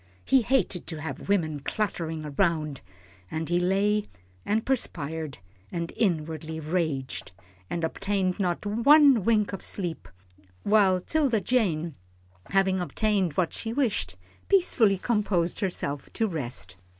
He 0.25 0.41
hated 0.41 0.87
to 0.87 0.99
have 1.01 1.29
women 1.29 1.59
cluttering 1.59 2.23
round, 2.35 2.81
and 3.29 3.47
he 3.47 3.59
lay, 3.59 4.07
and 4.43 4.65
perspired, 4.65 5.37
and 5.71 5.93
inwardly 5.95 6.59
raged, 6.59 7.31
and 7.69 7.83
obtained 7.83 8.39
not 8.39 8.65
one 8.65 9.23
wink 9.23 9.53
of 9.53 9.61
sleep, 9.61 10.07
while 10.63 10.99
'Tilda 11.01 11.41
Jane, 11.41 11.93
having 12.47 12.79
obtained 12.79 13.33
what 13.33 13.53
she 13.53 13.73
wished, 13.73 14.15
peacefully 14.49 14.97
composed 14.97 15.59
herself 15.59 16.11
to 16.13 16.25
rest. 16.25 16.77